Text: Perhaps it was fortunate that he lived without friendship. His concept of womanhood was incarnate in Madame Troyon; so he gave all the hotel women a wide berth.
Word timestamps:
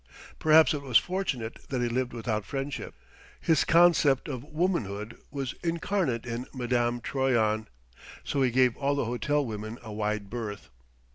Perhaps 0.39 0.73
it 0.73 0.81
was 0.81 0.97
fortunate 0.97 1.59
that 1.69 1.79
he 1.79 1.87
lived 1.87 2.11
without 2.11 2.43
friendship. 2.43 2.95
His 3.39 3.63
concept 3.63 4.27
of 4.27 4.43
womanhood 4.43 5.15
was 5.29 5.53
incarnate 5.63 6.25
in 6.25 6.47
Madame 6.55 7.01
Troyon; 7.01 7.67
so 8.23 8.41
he 8.41 8.49
gave 8.49 8.75
all 8.77 8.95
the 8.95 9.05
hotel 9.05 9.45
women 9.45 9.77
a 9.83 9.93
wide 9.93 10.27
berth. 10.27 10.71